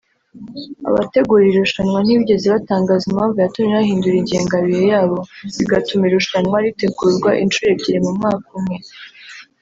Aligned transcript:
Abategura 0.89 1.41
iri 1.43 1.59
rushanwa 1.63 1.99
ntibigeze 2.01 2.45
batangaza 2.55 3.03
impamvu 3.11 3.37
yatumye 3.39 3.73
bahindura 3.79 4.15
ingengabihe 4.19 4.83
yabo 4.93 5.19
bigatuma 5.57 6.03
irushanwa 6.05 6.57
ritegurwa 6.65 7.29
inshuro 7.43 7.69
ebyiri 7.75 7.99
mu 8.05 8.11
mwaka 8.17 8.47
umwe 8.59 8.77